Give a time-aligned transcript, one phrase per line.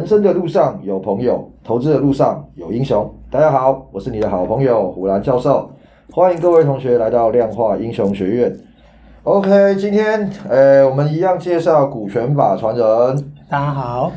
[0.00, 3.06] 人生的路上有朋友，投资的路上有英雄。
[3.30, 5.70] 大家好，我是你的好朋友虎兰教授，
[6.10, 8.50] 欢迎各位同学来到量化英雄学院。
[9.24, 13.32] OK，今天呃，我们一样介绍股权法传人。
[13.50, 14.10] 大家好，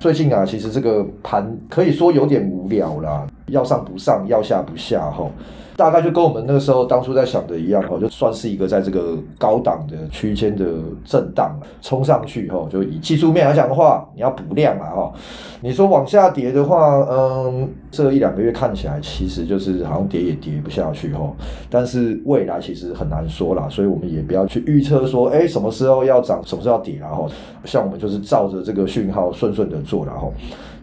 [0.00, 5.30] 最近啊，其实这个盘可以说有点无聊啦，要上不上，要下不下吼。
[5.76, 10.64] 大概就跟我们那个时候当初在想的一样哦，就算是一个在这个高档的区间的
[11.04, 15.12] 震荡冲上去哈，就以技术面来讲的话，你要补量啊哈。
[15.60, 21.32] 你说往下跌的话，嗯，这一两个月看起来其实就是好像跌也跌不下去哈。
[21.70, 27.28] 但是未来其实很难说啦，所以我们也不要去预测说，哎，什么时候要涨，什么时候要跌然后，
[27.64, 30.32] 像我们就是照着这个讯号顺顺的做然后。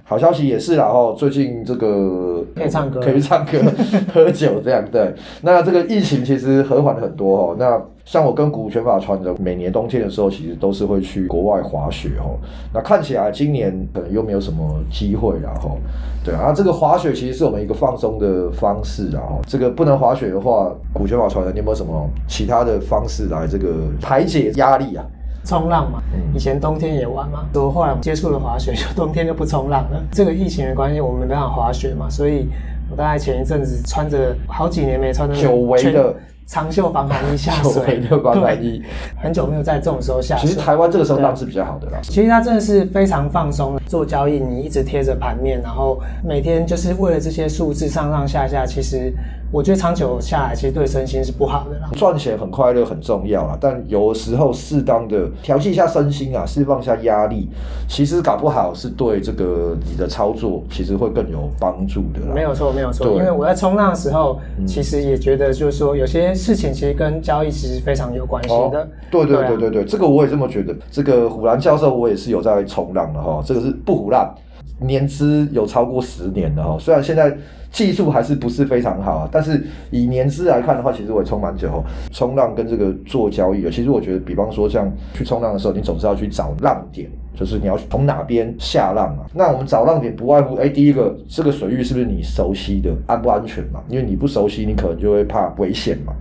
[0.08, 3.58] 好消息也是啦，哦，最近这个可以唱歌，可以唱歌、
[4.13, 5.12] 喝酒这样，对。
[5.41, 7.55] 那这个疫情其实和缓了很多哦。
[7.58, 12.38] 那像我跟股权法传人，每年冬天的时候，其实都是会去国外滑雪哦。
[12.71, 15.80] 那看起来今年可能又没有什么机会然后。
[16.24, 25.04] 对啊，这个滑雪其实是我们一个放松的方式然后，这个不能滑雪的话，股权法传人，你有没有什么其他的方式来这个排解压力啊？
[25.46, 26.01] 冲浪嘛，
[26.34, 30.04] 以前冬天也玩嘛，我后来接触了滑雪， 就冬天就不冲浪了。
[30.12, 32.48] 这个疫情的关系，我们没办法滑雪嘛，所以
[32.90, 36.15] 我大概前一阵子穿着好几年没穿的久违的
[36.46, 38.82] 长袖防寒衣下水，久违的防寒衣，
[39.21, 40.48] 很久没有在这种时候下水。
[40.48, 41.99] 其实台湾这个时候浪是比较好的啦。
[42.04, 49.13] 其实它真的是非常放松，做交易你一直贴着盘面，然后每天就是为了这些数字上上下下，其实。
[49.52, 51.87] 我觉得长久下来，其实对身心是不好的啦。
[51.93, 57.48] 赚钱很快乐很重要啦，但有时候适当的调剂一下身心啊，释放一下压力，
[57.87, 62.34] 其实搞不好是对这个你的操作其实会更有帮助的啦。
[62.34, 63.07] 没有错，没有错。
[63.13, 68.88] 因为我在冲浪的时候，其实也觉得就是说，有些事情其实跟交易其实非常有关系的。
[69.09, 70.75] 对对对对对，这个我也这么觉得。
[70.92, 74.34] 这个虎兰教授，我也是有在冲浪的哈，这个是不虎烂。
[74.78, 77.34] 年资有超过十年的哈，虽然现在
[77.72, 81.82] 技术还是不是非常好啊，但是以年资来看的话，其实我也冲蛮久。
[82.12, 89.26] 冲浪跟这个做交易的，其实我觉得，比方说像去冲浪的时候，你总是要去找浪点，就是你要从哪边下浪啊。
[89.34, 93.82] 那我们找浪点不外乎，哎，第一个这个水域是不是你熟悉的，安不安全嘛？
[93.88, 96.14] 因为你不熟悉，你可能就会怕危险嘛。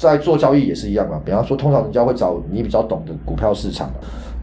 [0.00, 3.90] 在做交易也是一样嘛，比方说，通常人家会找你比较懂的股票市场，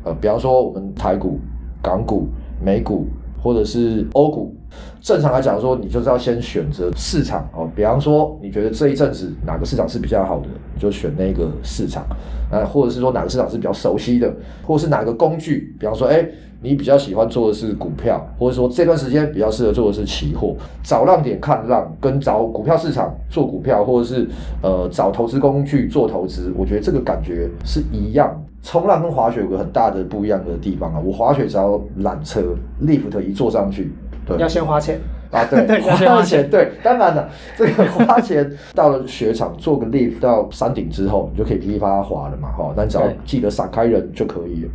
[0.03, 1.39] 呃，比方说我们台股、
[1.81, 2.27] 港股、
[2.63, 3.07] 美股。
[3.39, 4.53] 或者是欧股，
[4.99, 7.69] 正常来讲说，你就是要先选择市场哦。
[7.73, 10.47] 比方说，你觉得这一阵子哪个市场是比较好的，
[10.77, 12.03] 就选那个市场。
[12.51, 14.33] 啊，或者是说哪个市场是比较熟悉的，
[14.65, 16.27] 或者是哪个工具，比方说，哎，
[16.61, 20.55] 你比较喜欢做的是股票，或者说这段时间比较适合做的是期货。
[20.83, 24.27] 找浪点看浪，跟找股票市场做股票，或者是
[24.61, 28.35] 呃找投资工具做投资，我觉得这个感觉是一样。
[28.63, 30.99] 冲浪跟滑雪有个很大的不一样的地方啊！
[30.99, 32.41] 我滑雪只要缆车
[32.83, 33.93] lift 一坐上去，
[34.25, 34.99] 对，要先花钱
[35.31, 44.69] 啊，对， 对花钱，对，当然了，这个花钱到了雪场做个 lift 到山顶之后，你就可以噼里啪啦滑了嘛，哈，但只要记得闪开人就可以了。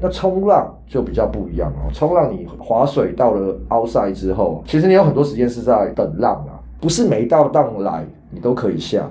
[0.00, 9.08] 那冲浪就比较不一样哦，冲浪你划水到了 outside 之后，其实你有很多时间是在等浪啊，不是每一道浪来你都可以下，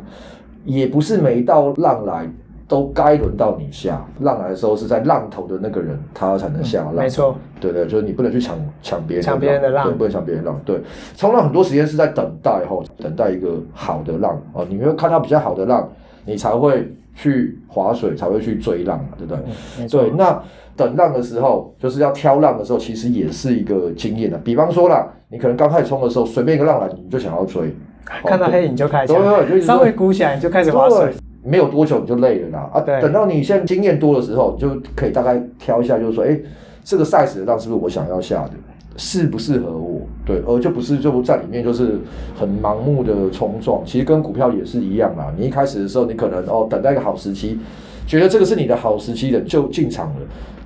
[0.66, 2.30] 也不是每一道浪来。
[2.70, 6.94] 都该轮到你下浪来的时候，是在浪头的那个人他才能下浪。
[6.98, 10.56] 没错，对对，就是你不能去抢抢别人，抢别人的浪，对，不能抢别人浪。
[10.64, 10.80] 对，
[11.18, 14.64] 冲浪很多时间是在等待后，等待一个好的浪哦。
[14.70, 15.90] 你会看到比较好的浪，
[16.26, 19.88] 你才会去划水，才会去追浪，对不对？
[19.88, 20.40] 对，那
[20.80, 24.38] 等浪的时候，就是要挑浪的时候，其实也是一个经验的。
[24.38, 27.76] 比方说啦，你可能刚开始冲的时候，随便一个浪来，你就想要追，
[28.26, 31.14] 看到黑影就开始，对对，稍微鼓起来你就开始划水。
[31.42, 32.82] 没有多久你就累了啦啊！
[33.02, 36.38] 等到你现在经验多的时候，就可以大概挑一下，就是说，哎，
[36.84, 38.52] 这个 size 的浪是不是我想要下的，
[38.98, 40.02] 适不适合我？
[40.26, 41.98] 对，而就不是就在里面就是
[42.38, 43.82] 很盲目的冲撞。
[43.86, 45.34] 其实跟股票也是一样啦。
[45.38, 47.58] 你一开始的时候，你可能哦等待一个好时期，
[48.06, 50.16] 觉得这个是你的好时期的，就进场了。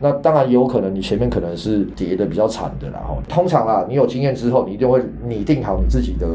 [0.04, 3.00] 那当然也有可能你前面可能是跌的比较惨的啦。
[3.00, 6.28] 哈，通常啦，你有经验之后，你一定会拟定好你自己的。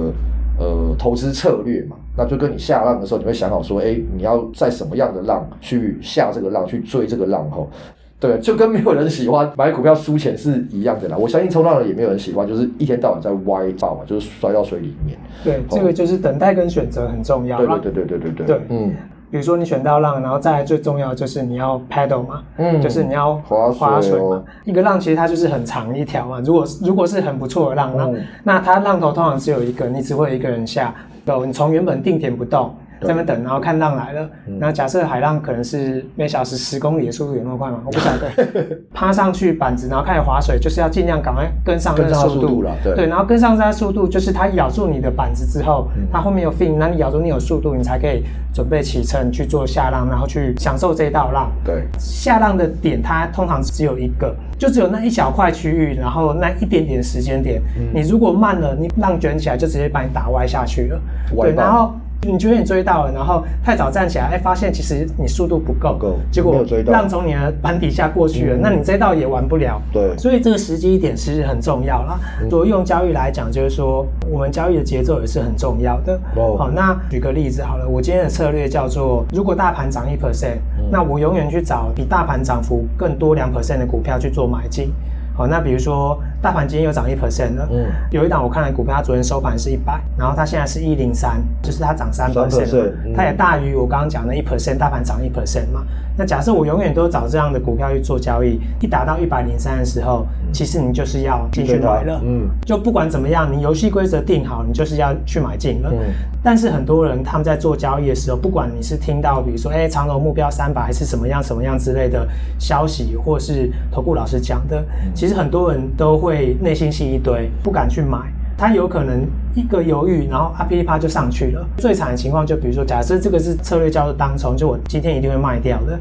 [0.61, 7.71] 呃，投资策略嘛，那就跟你下浪的时候，你会想好说，哎，你要在什么样的浪去下这个浪，去追这个浪吼，
[8.19, 11.17] 对，就跟没有人喜欢买股票输钱是一样的啦。
[11.17, 15.17] 我相信冲浪的也没有人喜欢，就是一天到晚在歪爆嘛，就是摔到水里面。
[15.45, 17.57] 对，这个就是等待跟选择很重要。
[17.59, 18.47] 对对对对对对对。
[18.47, 18.93] 对，嗯。
[19.31, 23.87] 比如说你选到浪，然后再来最重要的就是你要 paddle 嘛，嗯，就是你要划水嘛。
[23.87, 24.43] 划水嘛。
[24.65, 30.95] 一个浪其实它就是很长一条嘛，如果如果是很不错的浪，那、嗯、那它浪头通常只有一个，你只会一个人下。
[31.27, 34.29] 有，你从原本定点不动，在那边等，然后看浪来了，
[34.59, 37.81] 然后假设海浪可能是每小时十公里的速度有那么快吗？
[37.85, 38.29] 我不晓得。
[38.93, 42.75] 趴上去板子，然后开始划水，就是要尽量赶快跟上那个速度了。
[42.83, 51.53] 对，对，然后跟上这个速度，就是它咬住你的板子之后，它后面有 fin，那你咬住你有速度，你才可以准备起程去做下浪，然后去享受这一道浪。
[51.65, 57.63] 对，下浪的点它通常只有一个，就只有那一小块区域，然后那一点点时间点，
[57.95, 61.01] 你如果慢了，你浪卷起来就直接把你打歪下去了。
[61.41, 61.93] 对，然后。
[62.23, 69.81] 你觉得你追到了，然后太早站起来，哎，发现其实你速度不够，不够，结果浪从你的板底下过去了，嗯、那你这道也玩不了。
[69.93, 72.19] 对，所以这个时机点其实很重要啦。
[72.51, 76.19] 作为、嗯、用交易来讲，就是说我们交易的节奏也是很重要的。
[76.35, 80.59] 哦、好，那举个例子好了，我今天的策略叫做，如果大盘涨一 percent，
[80.91, 84.93] 那我永远去找比大盘涨幅更多两 percent 的股票去做买进。
[85.37, 95.83] 好，那比如说大盘今天又涨一 percent 了，嗯，有一档我看了股票，它昨天收盘是一百，然后它现在是一零三，就是它涨三 percent，它也大于我刚刚讲的一 percent，大盘涨一 percent 嘛。
[96.17, 105.91] 那假设我永远都找这样的股票去做交易，一达到一百零三的时候，其实你就是要进去买了，嗯，就不管怎么样，你游戏规则定好，你就是要去买进了。
[105.93, 105.99] 嗯，
[106.43, 112.27] 但是很多人他们在做交易的时候，不管你是听到比如说哎长荣目标三百还是什么样什么样之类的
[112.59, 114.85] 消息，或是投顾老师讲的，
[115.15, 118.19] 其实很多人都会会内心戏一堆，不敢去买。
[118.57, 121.65] 他有可能一个犹豫，然后啊噼里啪就上去了。
[121.77, 125.99] 最惨的情况就比如说，假设这个是策略叫做当冲，就我今天一定会卖掉的，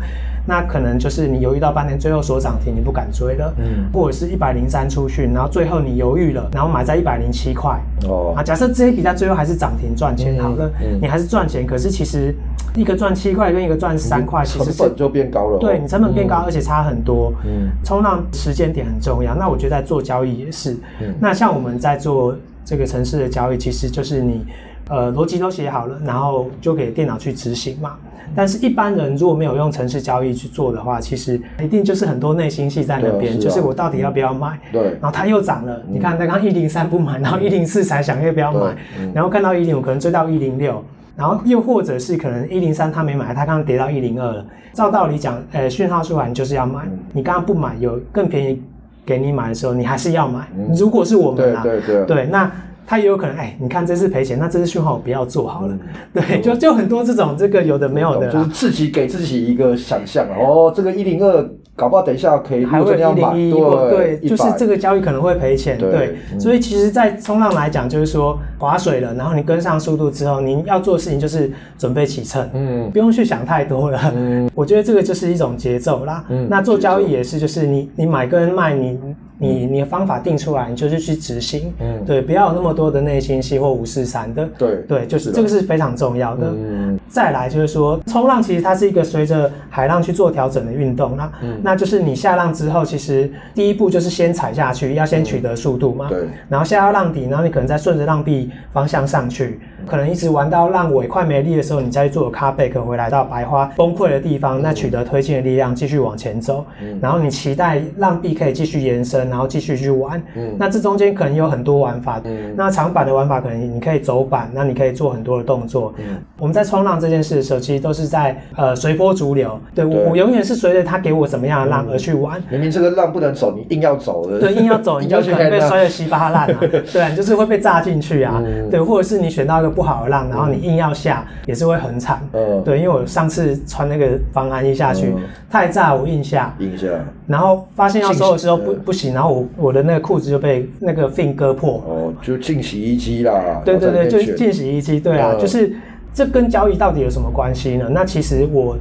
[0.47, 3.53] 那可能就是你犹豫到半天，最后锁涨停，你不敢追了。
[3.57, 3.85] 嗯。
[3.93, 7.79] 或者是一百零三出去，然后最后你犹豫了，然后买在一百零七块。
[8.07, 8.33] 哦。
[8.35, 12.33] 啊，假设这一笔它最后还是涨停赚钱好了，嗯嗯、你还是赚钱，可是其实
[12.75, 15.59] 一个赚七块跟一个赚三块，其实成本就变高了。
[15.59, 17.33] 对，你成本变高，嗯、而且差很多。
[17.45, 17.69] 嗯。
[17.83, 20.73] 冲浪时间点很重要，那我觉得在做交易也是。
[21.01, 21.13] 嗯。
[21.19, 22.35] 那像我们在做。
[22.69, 24.45] 这个城市的交易其实就是你，
[24.89, 27.95] 呃，逻辑都写好了，然后就给电脑去执行嘛。
[28.35, 34.59] 但是一般人如果没有用程式交易去做的话，其实一定就是很多内心戏在那边，就是我到底要不要买？
[34.71, 34.83] 对。
[34.83, 40.83] 然后它又涨了，嗯、你看，刚刚一零三不买，然后一零四才想要不要买，嗯、然后看到一零五可能追到一零六，
[41.15, 44.45] 然后又或者是可能一零三他没买，他刚刚跌到一零二了。
[44.73, 48.61] 照道理讲，呃，讯号出来你就是要买，嗯、你刚刚不买有更便宜。
[49.05, 50.45] 给你买的时候，你还是要买。
[50.53, 52.51] 嗯、如果是我们啊，对对对，对，那
[52.87, 55.73] 他也有可能，哎，你看这次赔钱，那这次讯号我不要做好了。
[55.73, 55.79] 嗯、
[56.13, 61.47] 对，就就很多这种这个有的没有的，就是自己给自己一个想象哦，这个一零二。
[61.77, 63.51] 搞不好等一下可以还会一零一，
[63.91, 66.15] 对，就是这个交易可能会赔钱，对，对。
[66.33, 78.99] 嗯、所以其实，在冲浪来讲，就是说划水了，然后你跟上速度之后，你要做的事情就是准备起秤，嗯，不用去想太多了，嗯，我觉得这个就是一种节奏啦，嗯，那做交易也是，就是你你买跟卖，你
[79.39, 91.59] 你你的方法定出来，你就是去执行，嗯，对，不要有那么多的内心戏或五四三的，对对，就是这个是非常重要的，嗯，再来就是说冲浪其实它是一个随着海浪去做调整的运动，那嗯。
[91.63, 96.07] 那就是你下浪之后，其实第一步就是先踩下去，要先取得速度嘛。
[96.09, 96.27] 对。
[96.49, 106.65] 然后下到浪底，然后你可能再顺着浪壁方向上去，可能一直玩到浪尾快没力的时候，你再去做个 cut back 回来到白花崩溃的地方，那取得推进的力量，继续往前走。
[106.81, 106.97] 嗯。
[107.01, 110.21] 然后你期待浪壁可以继续延伸，然后继续去玩。
[110.35, 110.55] 嗯。
[110.57, 112.21] 那这中间可能有很多玩法。
[112.23, 112.53] 嗯。
[112.55, 115.93] 那长板的玩法可能你可以走板，那你可以做很多的动作。
[115.97, 116.17] 嗯。
[116.39, 119.59] 我们在冲浪这件事的时候，其实都是在呃随波逐流。
[119.75, 121.97] 对，我我永远是随着他给我什么样的浪而。
[121.97, 124.39] 去玩，明明这个浪不能走，你硬要走的。
[124.39, 126.59] 对，硬要走， 你就可能被摔得稀巴烂啊。
[126.93, 128.39] 对啊，你就是会被炸进去啊。
[128.45, 132.19] 嗯、对，或者是你选到一个不好的浪，然后你硬要下，也是会很惨。
[132.33, 136.87] 嗯，对，因为我上次穿那个防寒衣下去，嗯、太炸，我硬下，硬下，
[137.27, 141.83] 然后发现要收的时候不不行，然后我我的那个裤子就被那个 fin 割破。
[141.87, 143.61] 哦，就进洗衣机啦。
[143.63, 144.99] 对对对，就进洗衣机。
[144.99, 145.71] 对啊，嗯、就是
[146.11, 147.87] 这跟交易到底有什么关系呢？
[147.91, 148.75] 那其实我。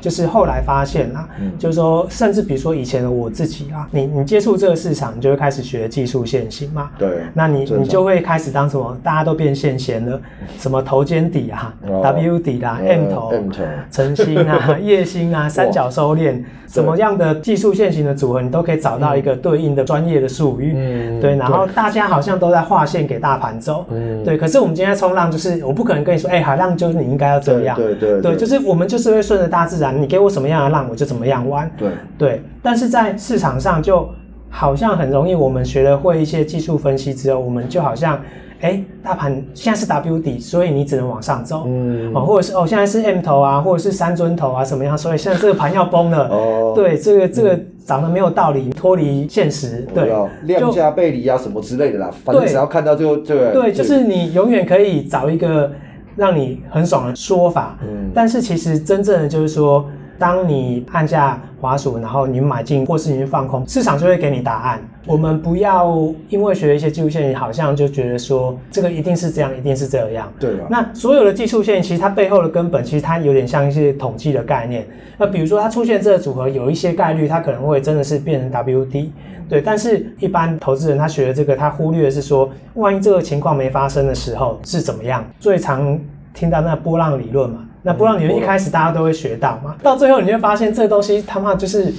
[0.00, 6.90] 就是后来发现啦，嗯、就是说，甚至比如说以前的我自己啊，你你接触这个市场，你就会开始学技术线型嘛。
[6.98, 7.20] 对。
[7.34, 8.96] 那你你就会开始当什么？
[9.02, 10.20] 大家都变线型了，
[10.58, 20.72] 什么头肩底啊、哦、W 底啦、呃、M 头、M 头、晨星啊、 夜星啊、三角收敛，什么样的技术线型的组合，你都可以找到一个对应的专业的术语。
[20.74, 21.20] 嗯。
[21.20, 23.84] 对，然后大家好像都在画线给大盘走。
[23.90, 24.24] 嗯。
[24.24, 27.76] 对，可是我们今天冲浪，就是我不可能跟你说，哎、欸，海浪就是你应该要这样。
[27.76, 28.22] 对对对。
[28.22, 29.89] 对，就是我们就是会顺着大自然。
[29.90, 31.70] 你给我什么样的浪，我就怎么样玩。
[31.76, 34.08] 对对，但是在市场上就
[34.48, 38.20] 好像很容易，我们学了会一些技术分析之后，我们就好像，
[38.60, 41.64] 哎，大盘现在是 W 底，所以你只能往上走。
[41.66, 44.98] 嗯，哦，或者是哦，现在是 M 头啊，或者是三尊头啊，什么样？
[44.98, 46.28] 所以现在这个盘要崩了。
[46.28, 49.86] 哦，对，这个这个涨得没有道理，脱离现实。
[49.94, 52.10] 对，量价背离啊，什么之类的啦。
[52.24, 53.52] 反正只要看到就对。
[53.52, 55.70] 对，就是你永远可以找一个。
[56.16, 57.78] 让你很爽的说法。
[57.82, 59.88] 嗯，但是其实真正的就是说。
[60.20, 64.78] 当你按下滑鼠，然后你买进或是你放空，市场就会给你答案。
[65.06, 65.96] 我们不要
[66.28, 70.30] 因为学了一些技术线，好像就觉得说这个一定是这样，一定是这样。
[70.38, 74.86] 对了，那所有的技术线其实它背后的根本，其实它有点像一些统计的概念。
[75.16, 79.08] 那比如说它出现这个组合，有一些概率它可能会真的是变成 WD。
[79.48, 85.24] 对，但是一般投资人他学的这个，他忽略的是说，万一这个情况没发生的时候是怎么样？
[85.38, 85.98] 最常
[86.34, 87.64] 听到那波浪理论嘛。
[87.82, 91.92] 那波浪理论一开始大家都会学到嘛，到最后你会发现这东西他妈就是，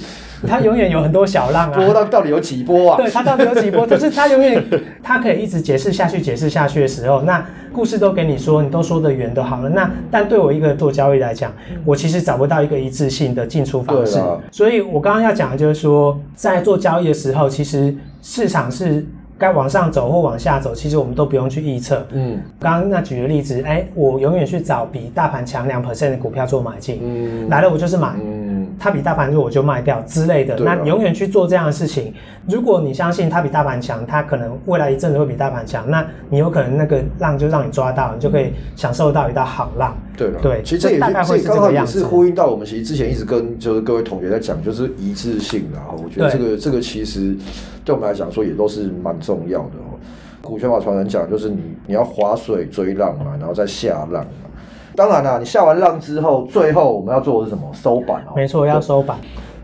[0.46, 1.74] 它永远有很多小浪啊。
[1.74, 2.96] 波浪到底有几波啊？
[2.96, 3.84] 对，它到底有几波？
[3.86, 4.62] 可是它永远，
[5.02, 9.68] 它可以一直解释下去，解释下去的时候，那故事都给你说，你都说的圆都好了。
[9.68, 11.52] 那但对我一个做交易来讲，
[11.84, 14.20] 我其实找不到一个一致性的进出方式。
[14.52, 19.04] 所以我刚刚要讲的就是说，在做交易的时候，其实市场是。
[19.38, 22.06] 该往上走或往下走，其实我们都不用去预测。
[22.12, 28.41] 嗯，刚刚那举的例子，哎、欸，我永远去找比大盘强两 percent 的股票做买进，嗯，来了我就是买，嗯，
[28.82, 30.58] 它比大盘弱我就卖掉之类的。
[30.58, 32.12] 那永远去做这样的事情，
[32.48, 39.96] 如果你相信它比大盘强，它可能未来一阵子会比大盘强，那你有可能那个浪就让你抓到，你就可以享受到一道好浪。
[40.16, 41.00] 对了，对，其实这也是
[41.48, 47.36] 刚好也是呼应到我们其实之前一直跟就是各位同学在讲，就是一致性，然后我觉得这个这个其实。
[47.84, 49.98] 对我们来讲说也都是蛮重要的哦。
[50.40, 54.48] 股权法传人讲就是你你要划水追浪嘛，然后再下浪嘛。
[54.94, 57.64] 当然啦，你下完浪之后，最后我们要做的是什么？
[57.72, 58.32] 收板哦。
[58.36, 59.16] 没错，要收板。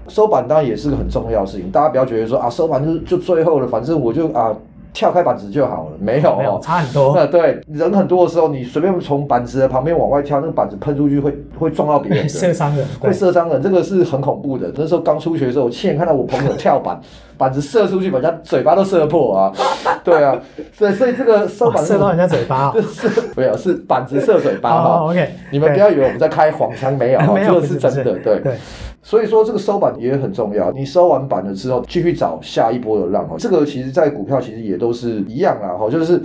[0.09, 4.55] 收板当然也是个很重要的事情，大家不要觉得说啊，收板就是就最后了，反正我就啊。
[4.99, 7.13] 跳开板子就好了，没有，没有差很多。
[7.15, 14.73] 那对人很多的时候，你随便从板子的旁边往外跳，那个板子喷出去会会撞到别人， 射伤人，会射伤人，这个是很恐怖的。
[14.75, 17.01] 那时候刚出学的时候，我亲眼看到我朋友跳板，
[17.39, 19.53] 板子射出去，把人家嘴巴都射破啊！
[20.03, 20.37] 对啊，
[20.73, 24.99] 所以所以这个射板射到人家嘴巴，是，没有是板子射嘴巴哈。
[24.99, 28.41] Oh, OK，你们不要以为我们在开黄腔，没有，这个是真的，对。
[28.41, 28.57] 对
[29.09, 33.37] 所以说这个收板也很重要，你收完板了之后，继续找下一波的浪哦。
[33.39, 36.21] 这个其实，在股票其实也都是一样啦，哈，就是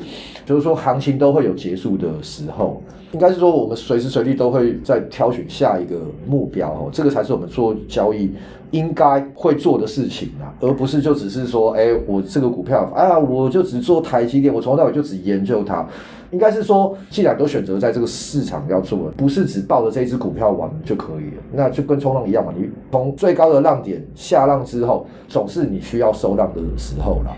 [0.45, 2.81] 就是说行情都会有结束的时候，
[3.13, 5.95] 应该是说我们随时随地都会在挑选下一个
[6.27, 8.29] 目标哦，这个才是我们做交易
[8.71, 15.87] 应该会做的事情啊，而不是就只是说，哎，我这个股票哎啊，我就只做台积电，我从头到尾就只研究它。
[16.33, 22.51] 应该是说，既然都选择在这个市场要做了，不是只抱着这只股票玩就可以了，那就跟冲浪一样嘛。
[22.57, 27.31] 你从最高的浪点下浪之后，总是你需要收浪的时候了。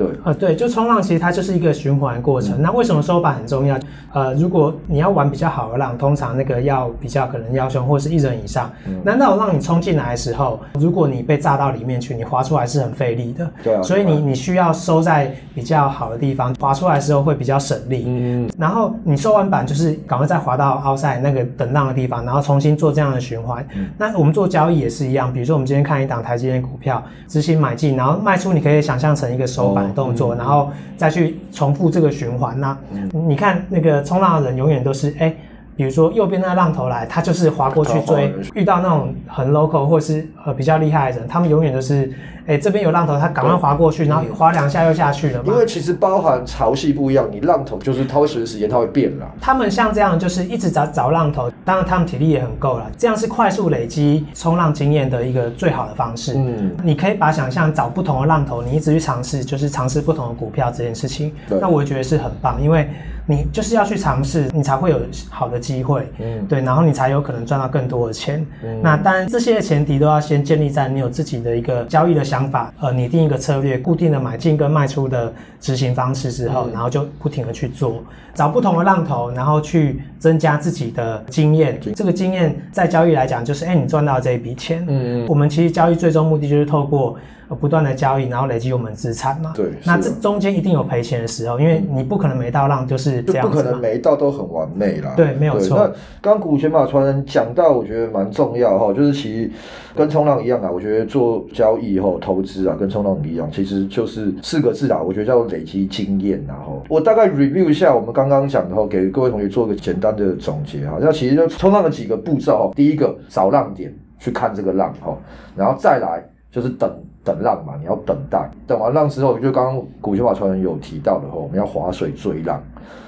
[0.00, 2.58] 对啊、呃，对，就冲浪其实它就是一个循环过程。
[2.58, 3.78] 嗯、那为什么收板很重要？
[4.14, 8.70] 呃，如果你要玩比较好的浪，通常那个要比较可能要凶，或是一人以上。
[8.86, 13.50] 嗯、那那种让你冲进来的时候，如果你被炸到里面去，你划出来是很费力的。
[13.62, 13.82] 对啊。
[13.82, 18.04] 所以你你需要收在比较好的地方，划出来的时候会比较省力。
[18.06, 18.50] 嗯嗯。
[18.58, 23.64] 然后你收完板就是赶快再滑到 outside 那个等浪的地方，然后重新做这样的循环。
[23.76, 23.88] 嗯。
[23.98, 29.89] 那我们做交易也是一样，比如说我们今天看一档台积电股票，执行买进，然后卖出，你可以想象成一个收板。
[29.94, 32.58] 动作，然后再去重复这个循环。
[32.60, 32.76] 那
[33.12, 35.34] 你看那个冲浪的人，永远都是哎，
[35.80, 42.12] 比如说右边那个浪头来，他就是滑过去追，遇到那种很 local 或是呃比较厉害的人，他们永远都是。
[42.46, 45.40] 哎，这边有浪头，他赶快滑过去，然后滑两下又下去了。
[45.44, 49.26] 因为其实包含潮汐不一样，你浪头就是它会随着时间它会变啦。
[49.40, 56.34] 他们像这样就是一直找找浪头，当然他们体力也很够了，这样是快速累积冲浪经验的一个最好的方式。
[56.34, 61.32] 嗯，你可以把想象找不同的浪头，你一直去尝试，就是尝试不同的股票这件事情。
[61.48, 62.88] 那我觉得是很棒，因为
[63.30, 64.98] 你就是要去尝试，你才会有
[65.30, 66.06] 好的机会。
[66.18, 68.44] 嗯，对，然后你才有可能赚到更多的钱。
[68.64, 72.40] 嗯，那当然这些前提都要先建立在你有自己的一个交易的想。
[72.50, 78.02] 法，呃，拟定一个策略，固定的买进跟卖出的执行方式之后，嗯、然后就不停的去做，
[78.34, 81.78] 找不同的浪头，然后去增加自己的经验。
[81.84, 84.84] 嗯、这个经验在交易来讲，就是，哎，你赚到这一笔钱。
[84.88, 87.16] 嗯，我们其实交易最终目的就是透过。
[87.56, 89.52] 不断的交易，然后累积我们资产嘛。
[89.54, 93.56] 对，那这中间一定有赔钱的时候，因为你不可能每一道浪就是这样子。
[93.56, 95.14] 不可能每一道都很完美啦。
[95.16, 95.76] 对，没有错。
[95.78, 99.50] 那刚股权法传人讲到，我觉得蛮重要哈，就是其实
[99.96, 106.42] 跟冲浪一样啊，我觉得做交易后投资啊，跟冲浪一样，其实就是四个字啊，我觉得叫累积经验。
[106.46, 110.98] 然后我大概 review 一下我们刚刚讲的，后给各位同学做个简单的总结哈。
[111.00, 115.18] 那其实就冲浪的几个步骤，第一个找浪点去看这个浪哈，
[115.56, 116.88] 然后再来就是等。
[117.22, 122.62] 等浪嘛，你要等待，等完浪之后，就刚刚股权法传人有提到的话，我们要划水追浪，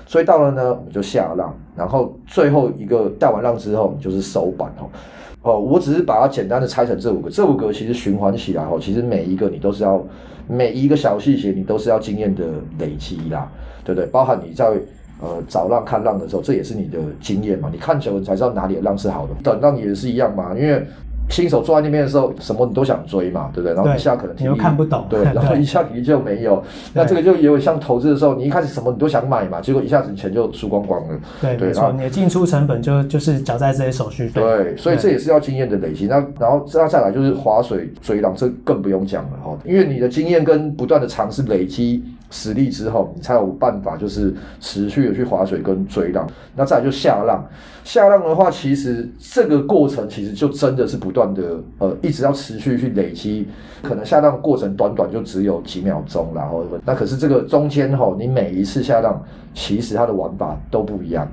[0.07, 4.87] 追到了呢，我们就下浪，然后最后一个下完浪之后，就是收板哦。
[5.42, 10.00] 哦，我只是把它简单的拆成这五个，这五个其实循环起来哦，其实每一个你都是要
[10.47, 12.45] 每一个小细节，你都是要经验的
[12.78, 13.50] 累积啦，
[13.83, 14.07] 对不对？
[14.09, 14.66] 包含你在
[15.21, 17.71] 呃找浪看浪的时候，这也是你的经验嘛。
[17.73, 19.33] 你看久了，才知道哪里的浪是好的。
[19.42, 20.87] 等浪也是一样嘛，因为。
[21.31, 23.75] 新手坐在那边的时候，什么你都想追嘛，对不对？
[23.75, 26.62] 然后一下可能你又看不懂，对，然后一下体力就没有。
[26.93, 31.19] 那这个就也有像投资的时候，你一开始什么你都想买嘛，结果一下子你钱就输光光了。
[31.41, 34.41] 对，没错，你的进出成本就就是缴在这些手续费。
[34.41, 36.07] 对，所以这也是要经验的累积。
[36.07, 46.26] 那然后这样再来就是划水追浪，这更不用讲了哈，因为你的经验跟不断的尝试累积实力之后，你才有办法就是持续的去划水跟追浪。
[46.56, 47.46] 那再来就下浪。
[47.84, 51.42] 下浪的话，其实这个过程其实就真的是不断的，
[51.78, 53.46] 呃，一直要持续去累积。
[53.82, 59.20] 可能下浪过程短短就只有几秒钟，然后那可是这个中间吼，你每一次下浪，
[59.52, 61.28] 其实它的玩法都不一样。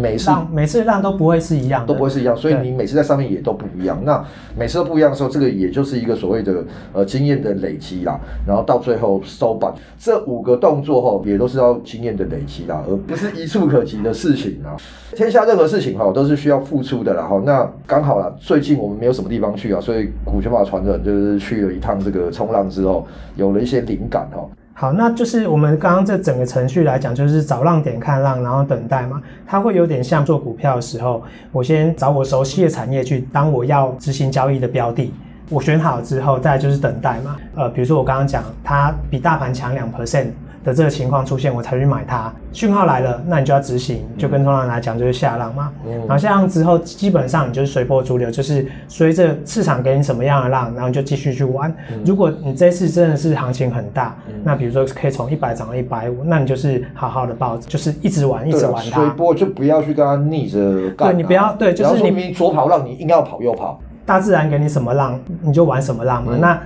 [0.00, 3.98] 每次浪每次浪都不会是一样，都不会是一样，所以你每次在上面也都不一样。
[4.04, 4.22] 那
[4.58, 8.18] 每次都不一样的时候，这个也就是一个所谓的呃经验的累积啦。
[8.46, 14.76] 然后到最后收板，这五个动作齁，也都是要经验的累积啦，而不是一触可及的事情啊。
[15.14, 17.22] 天下任何事情哈，都是需要付出的啦。
[17.22, 23.06] 哈，那刚好啦，最近我们没有什么地方去啊，所以古全法传人就是去了一趟这个冲浪之后，
[23.36, 24.46] 有了一些灵感齁。
[24.76, 29.22] 好，那就是我们刚刚这整个程序来讲，就是找浪点看浪，然后等待嘛。
[29.46, 35.12] 它会有点像做股票的时候，我先找我熟悉的产业去当我要执行交易的标的，
[35.48, 37.36] 我选好之后，再就是等待嘛。
[37.54, 40.26] 呃，比如说我刚刚讲，它比大盘强两 percent。
[40.64, 42.32] 的这个情况出现，我才去买它。
[42.52, 45.70] 讯号来了，那你就要执行，就跟通常来讲，就是下浪嘛。
[45.86, 51.70] 嗯、然后下浪之后，基本上你就是随波逐流，就是随着市场给你什么样的浪，然后你就继续去玩。
[51.92, 59.00] 嗯、如果你这次真的是行情很大，嗯、那比如说可以从一百涨到一百五，那你就是好好的抱着，就是一直玩，一直玩它。
[59.00, 60.58] 随波就不要去跟它逆着
[60.96, 61.12] 干、啊。
[61.12, 63.78] 对，你不要对，就是你明明左跑浪，你硬要跑右跑。
[64.06, 66.32] 大自然给你什么浪，你就玩什么浪嘛。
[66.34, 66.58] 嗯、那。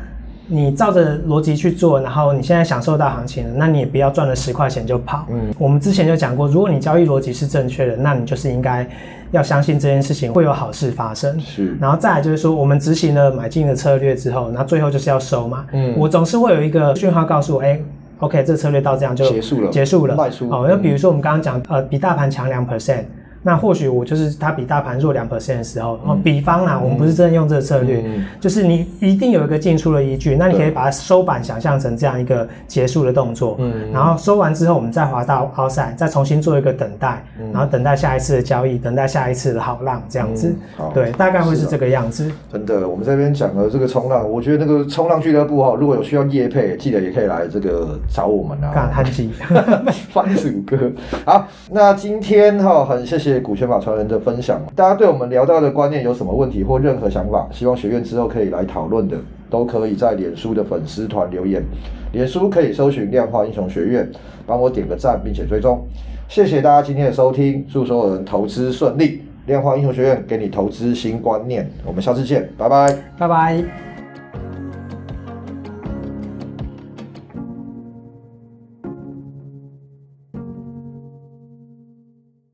[0.50, 5.26] 你照着逻辑去做，然后你现在享受到行情了，那你也不要赚了十块钱就跑。
[5.30, 8.88] 嗯，我们之前就讲过，如果你交易逻辑是正确的，那你就是应该
[9.30, 11.38] 要相信这件事情会有好事发生。
[11.38, 15.66] 是，然后再来就是说，我们执行了买进的策略之后，那最后就是要收嘛。
[15.72, 17.84] 嗯，我总是会有一个讯号告诉我，哎、欸
[18.20, 20.16] ，OK，这策略到这样就结束了，结束了。
[20.48, 23.04] 好，那比如说我们刚刚讲，呃，比大盘强两 percent。
[23.48, 42.30] 那或许我就是它比大盘弱两 percent 的时候，嗯、比方啦，我们不是真的用这个策略，嗯、就是你一定有一个进出的依据，那你可以把它收板想象成这样一个结束的动作，嗯，然后收完之后，我们再滑到 outside，再重新做一个等待，嗯、然后等待下一次的交易，等待下一次的好浪，这样子，嗯、对，大概会是这个样子。
[42.52, 48.72] 真的，我们这边讲的这个冲浪，我觉得那个冲浪俱乐部哈，如果有需要业配，记得也可以来这个找我们啊。
[48.74, 49.30] 看汉吉，
[50.12, 50.76] 番薯哥，
[51.24, 59.16] 好，那今天哈，很谢谢谢股权法传人的分享，大家对我们聊到的观念有什么问题或任何想法，希望学院之后可以来讨论的，
[59.48, 61.62] 都可以在脸书的粉丝团留言。
[62.12, 64.10] 脸书可以搜寻量化英雄学院，
[64.44, 65.86] 帮我点个赞，并且追踪。
[66.28, 69.22] 谢谢大家今天的收听，祝所有人投资顺利。
[69.46, 72.86] 量化英雄学院给你投资新观念，我们下次见，拜拜，
[73.18, 73.97] 拜拜。